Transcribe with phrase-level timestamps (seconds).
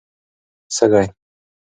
[0.75, 1.03] سږی